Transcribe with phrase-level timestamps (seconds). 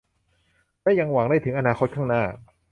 [0.81, 2.23] และยังหวังได้ถึงอนาคตข้างหน้า